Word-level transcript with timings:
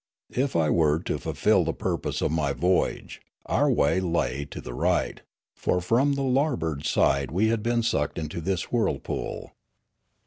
If 0.33 0.55
I 0.55 0.71
were 0.71 0.97
to 0.97 1.19
fulfil 1.19 1.63
the 1.63 1.75
purpose 1.75 2.21
of 2.23 2.31
my 2.31 2.53
voyage, 2.53 3.21
our 3.45 3.69
way 3.69 3.99
lay 3.99 4.45
to 4.45 4.59
the 4.59 4.73
right; 4.73 5.21
for 5.53 5.79
from 5.79 6.13
the 6.13 6.23
larboard 6.23 6.87
side 6.87 7.29
we 7.29 7.49
had 7.49 7.61
been 7.61 7.83
sucked 7.83 8.17
into 8.17 8.41
this 8.41 8.71
whirlpool. 8.71 9.53